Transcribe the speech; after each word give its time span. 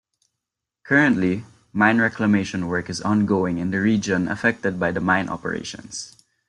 Currently, 0.83 1.43
mine 1.73 2.01
reclamation 2.01 2.65
work 2.65 2.89
is 2.89 3.01
ongoing 3.03 3.59
in 3.59 3.69
the 3.69 3.79
region 3.79 4.27
affected 4.27 4.79
by 4.79 4.91
the 4.91 4.99
mine 4.99 5.29
operations. 5.29 6.15